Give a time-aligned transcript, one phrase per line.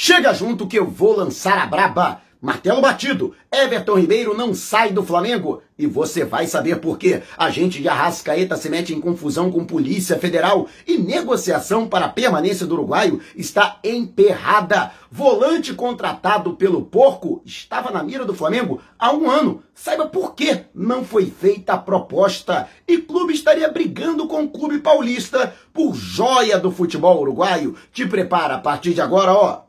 [0.00, 2.22] Chega junto que eu vou lançar a braba.
[2.40, 5.60] Martelo batido, Everton Ribeiro não sai do Flamengo.
[5.76, 7.20] E você vai saber por quê.
[7.36, 12.64] Agente de Arrascaeta se mete em confusão com Polícia Federal e negociação para a permanência
[12.64, 14.92] do uruguaio está emperrada.
[15.10, 19.64] Volante contratado pelo Porco estava na mira do Flamengo há um ano.
[19.74, 22.68] Saiba por que não foi feita a proposta.
[22.86, 27.74] E clube estaria brigando com o clube paulista por joia do futebol uruguaio.
[27.92, 29.67] Te prepara a partir de agora, ó.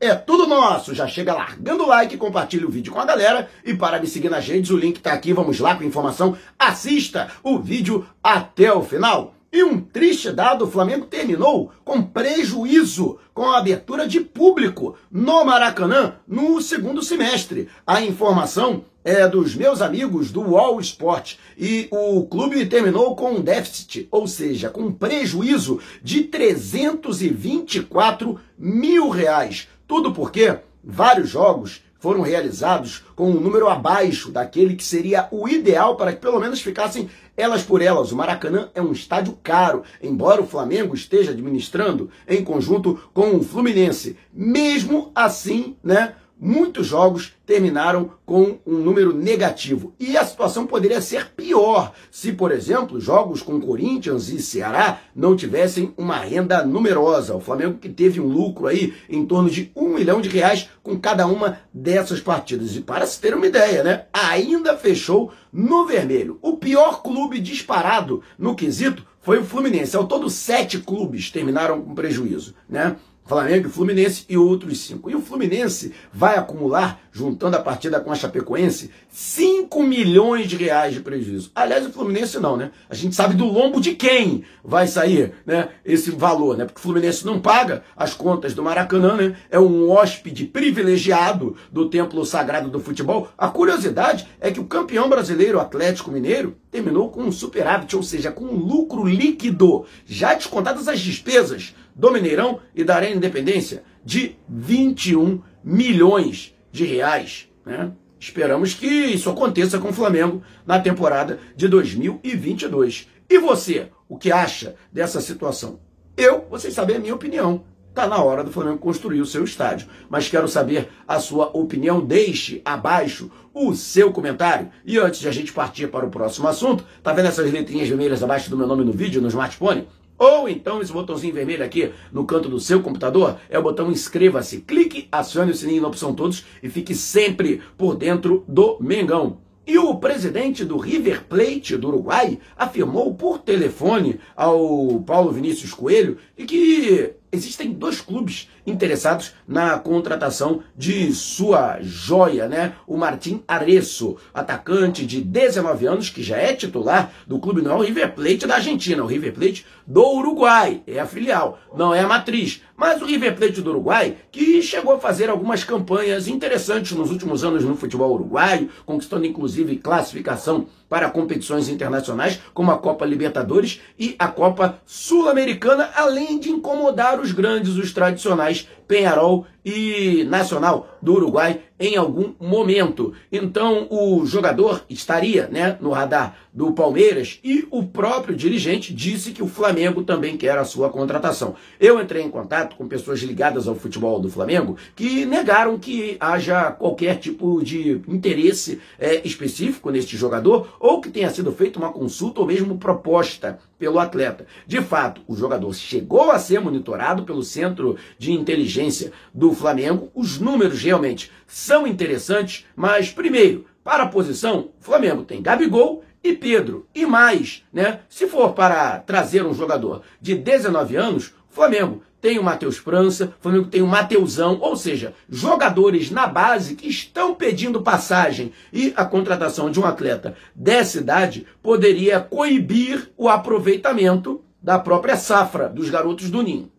[0.00, 0.94] É tudo nosso.
[0.94, 4.30] Já chega largando o like, compartilha o vídeo com a galera e para me seguir
[4.30, 5.32] nas redes, o link tá aqui.
[5.32, 6.36] Vamos lá com informação.
[6.56, 9.34] Assista o vídeo até o final.
[9.50, 15.42] E um triste dado, o Flamengo terminou com prejuízo com a abertura de público no
[15.44, 17.68] Maracanã no segundo semestre.
[17.86, 23.40] A informação é dos meus amigos do Wall Sport e o clube terminou com um
[23.40, 29.66] déficit, ou seja, com um prejuízo de 324 mil reais.
[29.88, 35.96] Tudo porque vários jogos foram realizados com um número abaixo daquele que seria o ideal
[35.96, 38.12] para que pelo menos ficassem elas por elas.
[38.12, 43.42] O Maracanã é um estádio caro, embora o Flamengo esteja administrando em conjunto com o
[43.42, 44.16] Fluminense.
[44.30, 49.92] Mesmo assim, né, muitos jogos terminaram com um número negativo.
[49.98, 55.34] E a situação poderia ser pior se, por exemplo, jogos com Corinthians e Ceará não
[55.34, 57.34] tivessem uma renda numerosa.
[57.34, 60.98] O Flamengo que teve um lucro aí em torno de um milhão de reais com
[60.98, 62.76] cada uma dessas partidas.
[62.76, 64.04] E para se ter uma ideia, né?
[64.12, 66.38] Ainda fechou no vermelho.
[66.42, 69.96] O pior clube disparado no quesito foi o Fluminense.
[69.96, 72.96] Ao todo, sete clubes terminaram com prejuízo, né?
[73.28, 75.10] Flamengo, Fluminense e outros cinco.
[75.10, 80.94] E o Fluminense vai acumular, juntando a partida com a Chapecoense, 5 milhões de reais
[80.94, 81.50] de prejuízo.
[81.54, 82.70] Aliás, o Fluminense não, né?
[82.88, 86.64] A gente sabe do lombo de quem vai sair né, esse valor, né?
[86.64, 89.36] Porque o Fluminense não paga as contas do Maracanã, né?
[89.50, 93.28] É um hóspede privilegiado do templo sagrado do futebol.
[93.36, 98.32] A curiosidade é que o campeão brasileiro, Atlético Mineiro, terminou com um superávit, ou seja,
[98.32, 104.36] com um lucro líquido, já descontadas as despesas do Mineirão e da Arena Independência de
[104.48, 107.48] 21 milhões de reais.
[107.66, 107.90] Né?
[108.20, 113.08] Esperamos que isso aconteça com o Flamengo na temporada de 2022.
[113.28, 115.80] E você, o que acha dessa situação?
[116.16, 117.64] Eu, vocês sabem a minha opinião.
[117.88, 119.88] Está na hora do Flamengo construir o seu estádio.
[120.08, 122.00] Mas quero saber a sua opinião.
[122.00, 124.70] Deixe abaixo o seu comentário.
[124.84, 128.22] E antes de a gente partir para o próximo assunto, tá vendo essas letrinhas vermelhas
[128.22, 129.88] abaixo do meu nome no vídeo, no smartphone?
[130.18, 134.62] Ou então esse botãozinho vermelho aqui no canto do seu computador é o botão inscreva-se.
[134.62, 139.38] Clique, acione o sininho na opção todos e fique sempre por dentro do Mengão.
[139.64, 146.16] E o presidente do River Plate do Uruguai afirmou por telefone ao Paulo Vinícius Coelho
[146.36, 152.74] que existem dois clubes interessados na contratação de sua joia, né?
[152.86, 157.74] O Martim Aresso, atacante de 19 anos, que já é titular do clube não é
[157.76, 162.00] o River Plate da Argentina, o River Plate do Uruguai, é a filial, não é
[162.00, 162.62] a matriz.
[162.76, 167.42] Mas o River Plate do Uruguai, que chegou a fazer algumas campanhas interessantes nos últimos
[167.42, 174.16] anos no futebol uruguaio, conquistando inclusive classificação para competições internacionais, como a Copa Libertadores e
[174.18, 181.60] a Copa Sul-Americana, além de incomodar os grandes, os tradicionais Penharol e Nacional do Uruguai
[181.78, 183.12] em algum momento.
[183.30, 189.42] Então o jogador estaria né, no radar do Palmeiras e o próprio dirigente disse que
[189.42, 191.54] o Flamengo também quer a sua contratação.
[191.78, 196.72] Eu entrei em contato com pessoas ligadas ao futebol do Flamengo que negaram que haja
[196.72, 202.40] qualquer tipo de interesse é, específico neste jogador ou que tenha sido feita uma consulta
[202.40, 204.46] ou mesmo proposta pelo atleta.
[204.66, 210.10] De fato, o jogador chegou a ser monitorado pelo Centro de Inteligência do Flamengo.
[210.14, 216.34] Os números realmente são interessantes, mas primeiro, para a posição, o Flamengo tem Gabigol e
[216.34, 216.86] Pedro.
[216.94, 218.00] E mais, né?
[218.08, 223.42] Se for para trazer um jogador de 19 anos, Flamengo tem o Matheus França, o
[223.42, 229.04] Flamengo tem o Mateusão, ou seja, jogadores na base que estão pedindo passagem e a
[229.04, 236.30] contratação de um atleta dessa idade poderia coibir o aproveitamento da própria safra dos garotos
[236.30, 236.70] do Ninho.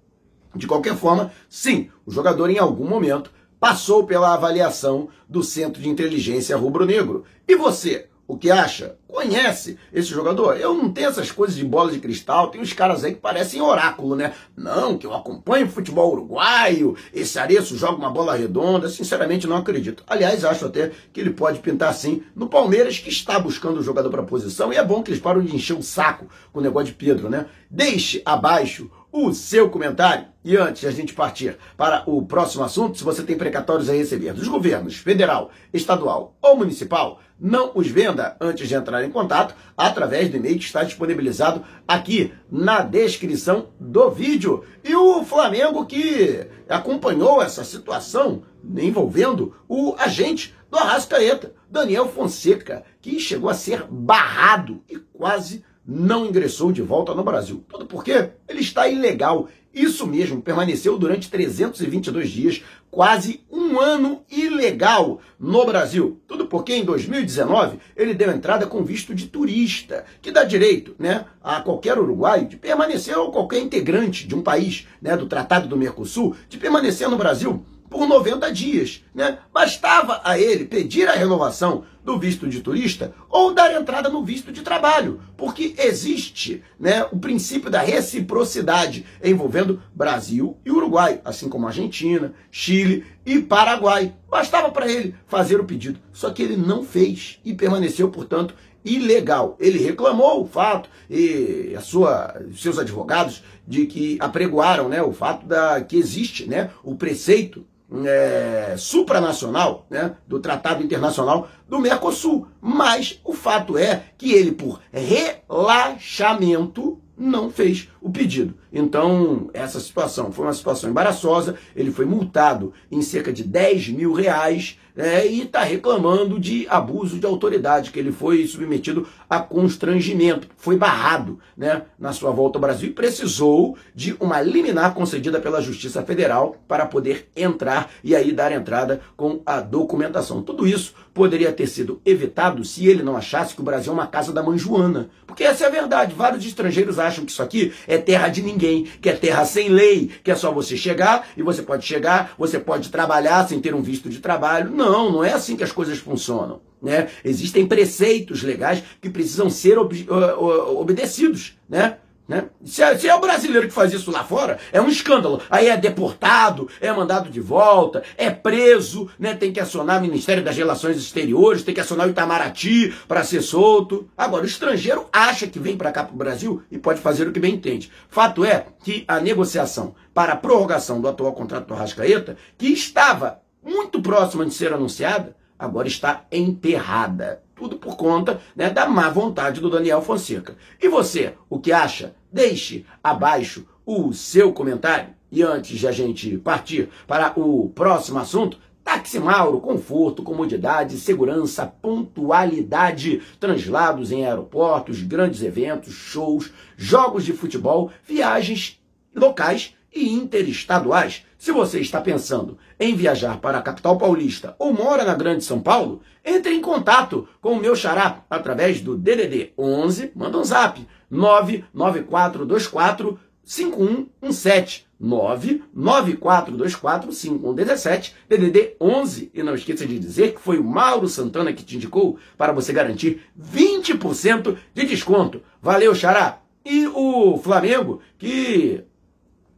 [0.53, 5.89] De qualquer forma, sim, o jogador em algum momento passou pela avaliação do Centro de
[5.89, 7.23] Inteligência Rubro-Negro.
[7.47, 8.95] E você, o que acha?
[9.07, 10.55] Conhece esse jogador?
[10.55, 13.59] Eu não tenho essas coisas de bola de cristal, tem uns caras aí que parecem
[13.59, 14.33] oráculo, né?
[14.55, 20.03] Não, que eu acompanho futebol uruguaio, esse Areço joga uma bola redonda, sinceramente não acredito.
[20.05, 24.11] Aliás, acho até que ele pode pintar assim no Palmeiras, que está buscando o jogador
[24.11, 26.89] para posição, e é bom que eles param de encher o saco com o negócio
[26.89, 27.47] de Pedro, né?
[27.67, 30.27] Deixe abaixo o seu comentário.
[30.43, 33.93] E antes de a gente partir para o próximo assunto, se você tem precatórios a
[33.93, 39.55] receber dos governos federal, estadual ou municipal, não os venda antes de entrar em contato
[39.77, 44.63] através do e-mail que está disponibilizado aqui na descrição do vídeo.
[44.83, 48.43] E o Flamengo que acompanhou essa situação
[48.77, 56.27] envolvendo o agente do Arrascaeta, Daniel Fonseca, que chegou a ser barrado e quase não
[56.27, 57.63] ingressou de volta no Brasil.
[57.67, 59.49] Tudo porque ele está ilegal.
[59.73, 66.19] Isso mesmo, permaneceu durante 322 dias, quase um ano ilegal no Brasil.
[66.27, 71.25] Tudo porque em 2019 ele deu entrada com visto de turista, que dá direito né,
[71.43, 75.77] a qualquer uruguaio de permanecer ou qualquer integrante de um país né, do Tratado do
[75.77, 79.03] Mercosul de permanecer no Brasil por 90 dias.
[79.13, 79.39] Né?
[79.53, 84.51] Bastava a ele pedir a renovação do visto de turista ou dar entrada no visto
[84.51, 91.67] de trabalho, porque existe né, o princípio da reciprocidade envolvendo Brasil e Uruguai, assim como
[91.67, 94.15] Argentina, Chile e Paraguai.
[94.29, 99.55] Bastava para ele fazer o pedido, só que ele não fez e permaneceu, portanto, ilegal.
[99.59, 105.45] Ele reclamou o fato e a sua, seus advogados de que apregoaram né, o fato
[105.45, 107.65] da que existe né, o preceito
[108.05, 112.47] é, supranacional, né, do Tratado Internacional do Mercosul.
[112.61, 118.53] Mas o fato é que ele, por relaxamento, não fez o pedido.
[118.71, 121.55] Então, essa situação foi uma situação embaraçosa.
[121.75, 127.19] Ele foi multado em cerca de 10 mil reais é, e está reclamando de abuso
[127.19, 132.61] de autoridade, que ele foi submetido a constrangimento, foi barrado né, na sua volta ao
[132.61, 138.33] Brasil e precisou de uma liminar concedida pela Justiça Federal para poder entrar e aí
[138.33, 140.41] dar entrada com a documentação.
[140.41, 144.07] Tudo isso poderia ter sido evitado se ele não achasse que o Brasil é uma
[144.07, 145.09] casa da mãe Joana.
[145.25, 146.13] Porque essa é a verdade.
[146.13, 150.11] Vários estrangeiros acham que isso aqui é terra de ninguém, que é terra sem lei,
[150.23, 153.81] que é só você chegar e você pode chegar, você pode trabalhar sem ter um
[153.81, 154.71] visto de trabalho.
[154.71, 156.61] Não não, é assim que as coisas funcionam.
[156.81, 157.09] Né?
[157.25, 161.57] Existem preceitos legais que precisam ser ob obedecidos.
[161.67, 161.97] Né?
[162.29, 162.45] Né?
[162.63, 165.41] Se, é, se, é, o brasileiro que faz isso lá fora, é um escândalo.
[165.49, 169.33] Aí é deportado, é mandado de volta, é preso, né?
[169.33, 173.41] tem que acionar o Ministério das Relações Exteriores, tem que acionar o Itamaraty para ser
[173.41, 174.07] solto.
[174.15, 177.31] Agora, o estrangeiro acha que vem para cá para o Brasil e pode fazer o
[177.31, 177.91] que bem entende.
[178.09, 183.39] Fato é que a negociação para a prorrogação do atual contrato do Rascaeta, que estava
[183.63, 187.43] muito próxima de ser anunciada, agora está enterrada.
[187.53, 190.55] Tudo por conta né, da má vontade do Daniel Fonseca.
[190.81, 192.15] E você, o que acha?
[192.31, 195.09] Deixe abaixo o seu comentário.
[195.29, 201.67] E antes de a gente partir para o próximo assunto, Táxi Mauro, conforto, comodidade, segurança,
[201.67, 208.81] pontualidade, translados em aeroportos, grandes eventos, shows, jogos de futebol, viagens
[209.13, 211.23] locais e interestaduais.
[211.37, 215.59] Se você está pensando em viajar para a capital paulista ou mora na Grande São
[215.59, 220.87] Paulo, entre em contato com o meu xará através do DDD 11, manda um zap
[221.11, 231.07] 99424 5117 99424 5117 DDD 11 e não esqueça de dizer que foi o Mauro
[231.07, 235.41] Santana que te indicou para você garantir 20% de desconto.
[235.61, 236.41] Valeu, xará!
[236.63, 238.83] E o Flamengo que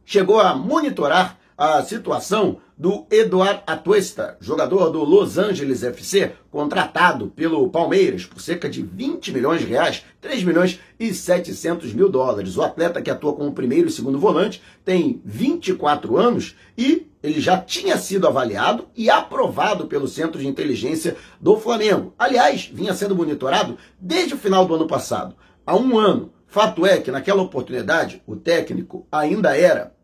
[0.04, 7.70] chegou a monitorar a situação do Eduard Atuesta, jogador do Los Angeles FC, contratado pelo
[7.70, 12.56] Palmeiras por cerca de 20 milhões de reais, 3 milhões e 700 mil dólares.
[12.56, 17.56] O atleta que atua como primeiro e segundo volante tem 24 anos e ele já
[17.56, 22.12] tinha sido avaliado e aprovado pelo Centro de Inteligência do Flamengo.
[22.18, 26.32] Aliás, vinha sendo monitorado desde o final do ano passado, há um ano.
[26.48, 29.94] Fato é que naquela oportunidade o técnico ainda era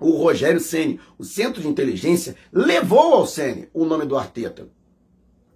[0.00, 0.98] o Rogério Ceni.
[1.18, 4.68] O Centro de Inteligência levou ao Ceni o nome do Arteta.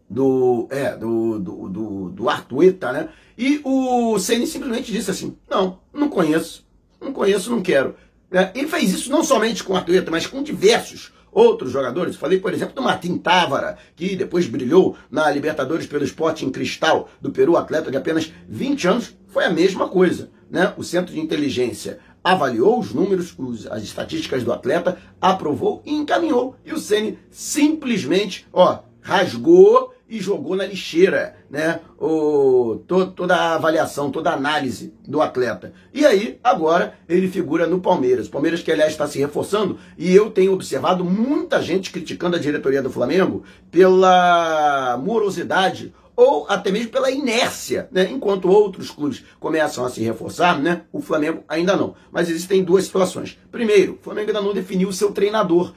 [0.08, 3.08] Do, é, do, do, do, do Artueta, né?
[3.36, 6.66] E o Ceni simplesmente disse assim: não, não conheço,
[7.00, 7.96] não conheço, não quero.
[8.30, 12.16] É, ele fez isso não somente com o Artueta, mas com diversos outros jogadores.
[12.16, 17.08] Falei, por exemplo, do Martim Távara, que depois brilhou na Libertadores pelo Esporte em Cristal
[17.20, 19.16] do Peru, atleta de apenas 20 anos.
[19.28, 20.30] Foi a mesma coisa.
[20.48, 20.72] Né?
[20.76, 26.56] O Centro de Inteligência avaliou os números, os, as estatísticas do atleta, aprovou e encaminhou.
[26.64, 31.80] E o Ceni simplesmente, ó, rasgou e jogou na lixeira, né?
[31.98, 35.72] O, to, toda a avaliação, toda a análise do atleta.
[35.92, 38.28] E aí, agora, ele figura no Palmeiras.
[38.28, 42.82] Palmeiras que, aliás, está se reforçando, e eu tenho observado muita gente criticando a diretoria
[42.82, 48.08] do Flamengo pela morosidade ou até mesmo pela inércia, né?
[48.10, 50.82] Enquanto outros clubes começam a se reforçar, né?
[50.92, 51.94] O Flamengo ainda não.
[52.12, 53.38] Mas existem duas situações.
[53.50, 55.74] Primeiro, o Flamengo ainda não definiu o seu treinador.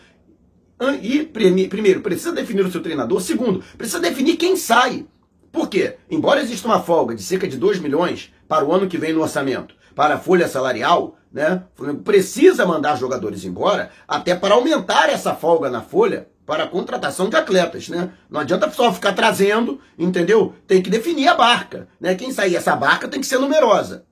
[1.01, 3.19] E, primeiro, precisa definir o seu treinador.
[3.19, 5.07] Segundo, precisa definir quem sai.
[5.51, 5.95] Por quê?
[6.09, 9.21] Embora exista uma folga de cerca de 2 milhões para o ano que vem no
[9.21, 11.63] orçamento, para a folha salarial, né?
[11.73, 16.67] O Flamengo precisa mandar jogadores embora até para aumentar essa folga na folha para a
[16.67, 18.11] contratação de atletas, né?
[18.29, 20.55] Não adianta só ficar trazendo, entendeu?
[20.65, 22.15] Tem que definir a barca, né?
[22.15, 24.05] Quem sair essa barca tem que ser numerosa.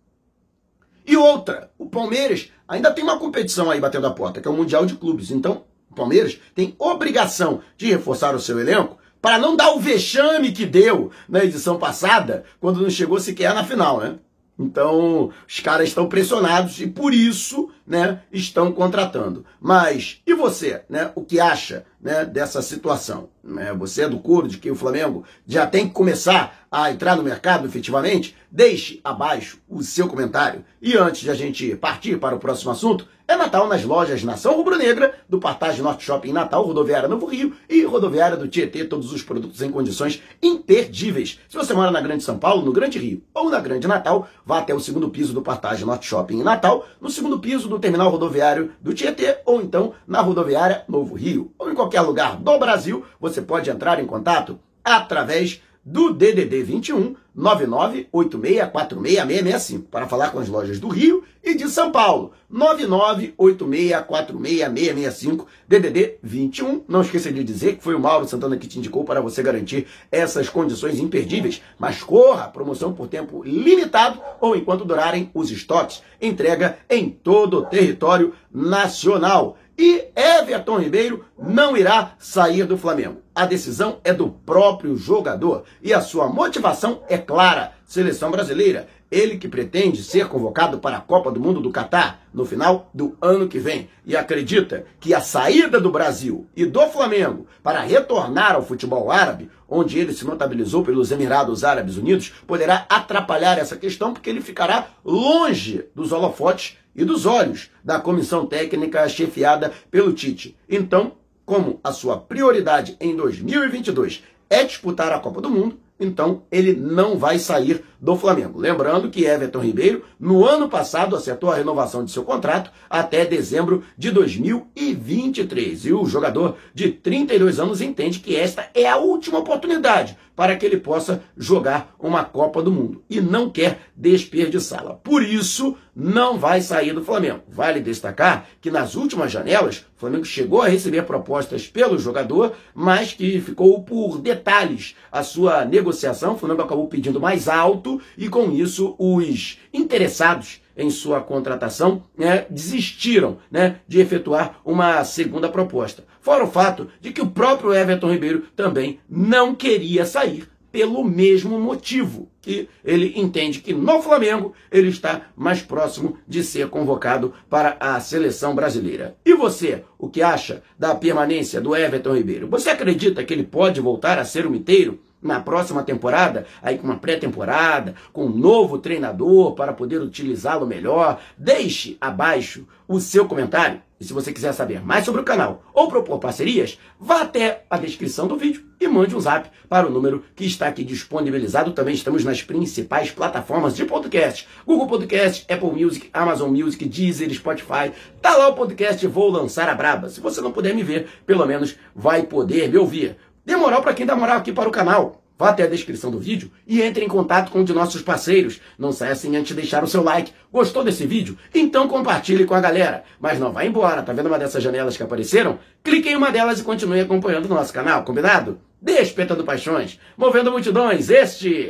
[1.08, 4.56] E outra, o Palmeiras ainda tem uma competição aí batendo a porta, que é o
[4.56, 5.32] Mundial de Clubes.
[5.32, 10.52] Então, o Palmeiras tem obrigação de reforçar o seu elenco para não dar o vexame
[10.52, 14.20] que deu na edição passada, quando não chegou sequer na final, né?
[14.58, 19.46] Então, os caras estão pressionados e por isso, né, estão contratando.
[19.60, 21.12] Mas e você, né?
[21.16, 23.30] O que acha, né, dessa situação?
[23.44, 23.74] Né?
[23.74, 27.24] Você é do coro de que o Flamengo já tem que começar a entrar no
[27.24, 28.36] mercado efetivamente?
[28.52, 30.66] Deixe abaixo o seu comentário.
[30.82, 34.56] E antes de a gente partir para o próximo assunto, é Natal nas lojas Nação
[34.56, 39.24] Rubro-Negra, do Partage Norte Shopping Natal, Rodoviária Novo Rio e Rodoviária do Tietê, todos os
[39.24, 41.40] produtos em condições imperdíveis.
[41.50, 44.60] Se você mora na Grande São Paulo, no Grande Rio ou na Grande Natal, vá
[44.60, 48.72] até o segundo piso do Partage Norte Shopping Natal, no segundo piso do Terminal Rodoviário
[48.82, 51.52] do Tietê ou então na Rodoviária Novo Rio.
[51.58, 57.16] Ou em qualquer lugar do Brasil, você pode entrar em contato através do DDD 21
[57.38, 62.32] 9986466665 para falar com as lojas do Rio e de São Paulo.
[62.52, 66.86] 9986466665 DDD 21.
[66.88, 69.86] Não esqueça de dizer que foi o Mauro Santana que te indicou para você garantir
[70.12, 76.02] essas condições imperdíveis, mas corra, promoção por tempo limitado ou enquanto durarem os estoques.
[76.22, 79.58] Entrega em todo o território nacional.
[79.78, 83.22] E Everton Ribeiro não irá sair do Flamengo.
[83.34, 87.75] A decisão é do próprio jogador e a sua motivação é clara.
[87.86, 92.44] Seleção brasileira, ele que pretende ser convocado para a Copa do Mundo do Catar no
[92.44, 97.46] final do ano que vem e acredita que a saída do Brasil e do Flamengo
[97.62, 103.60] para retornar ao futebol árabe, onde ele se notabilizou pelos Emirados Árabes Unidos, poderá atrapalhar
[103.60, 109.72] essa questão porque ele ficará longe dos holofotes e dos olhos da comissão técnica chefiada
[109.92, 110.58] pelo Tite.
[110.68, 111.14] Então,
[111.46, 117.18] como a sua prioridade em 2022 é disputar a Copa do Mundo, então ele não
[117.18, 118.60] vai sair do Flamengo.
[118.60, 123.84] Lembrando que Everton Ribeiro, no ano passado, acertou a renovação de seu contrato até dezembro
[123.98, 125.88] de 2023.
[125.88, 130.66] E o jogador de 32 anos entende que esta é a última oportunidade para que
[130.66, 134.94] ele possa jogar uma Copa do Mundo e não quer desperdiçá-la.
[134.94, 137.42] Por isso, não vai sair do Flamengo.
[137.48, 143.14] Vale destacar que nas últimas janelas, o Flamengo chegou a receber propostas pelo jogador, mas
[143.14, 146.34] que ficou por detalhes a sua negociação.
[146.34, 152.46] O Flamengo acabou pedindo mais alto e com isso os interessados em sua contratação né,
[152.50, 156.04] desistiram né, de efetuar uma segunda proposta.
[156.20, 161.58] Fora o fato de que o próprio Everton Ribeiro também não queria sair pelo mesmo
[161.58, 167.78] motivo que ele entende que no Flamengo ele está mais próximo de ser convocado para
[167.80, 169.16] a seleção brasileira.
[169.26, 172.48] E você, o que acha da permanência do Everton Ribeiro?
[172.50, 175.00] Você acredita que ele pode voltar a ser o miteiro?
[175.26, 181.20] Na próxima temporada, aí com uma pré-temporada, com um novo treinador para poder utilizá-lo melhor.
[181.38, 183.82] Deixe abaixo o seu comentário.
[184.00, 187.78] E se você quiser saber mais sobre o canal ou propor parcerias, vá até a
[187.78, 191.72] descrição do vídeo e mande um zap para o número que está aqui disponibilizado.
[191.72, 197.94] Também estamos nas principais plataformas de podcast: Google Podcast, Apple Music, Amazon Music, Deezer, Spotify.
[198.22, 200.10] Tá lá o podcast Vou Lançar a Braba.
[200.10, 203.16] Se você não puder me ver, pelo menos vai poder me ouvir.
[203.46, 205.22] Dê moral para quem dá moral aqui para o canal.
[205.38, 208.62] Vá até a descrição do vídeo e entre em contato com um de nossos parceiros.
[208.80, 210.32] Não saia sem antes de deixar o seu like.
[210.52, 211.38] Gostou desse vídeo?
[211.54, 213.04] Então compartilhe com a galera.
[213.20, 215.60] Mas não vá embora, tá vendo uma dessas janelas que apareceram?
[215.84, 218.60] Clique em uma delas e continue acompanhando o nosso canal, combinado?
[218.82, 221.70] Despertando paixões, movendo multidões, este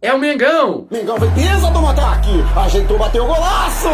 [0.00, 0.88] é o Mengão!
[0.90, 3.88] Mengão fez do ataque, ajeitou, bateu golaço!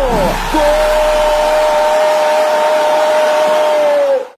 [0.53, 1.68] Gol!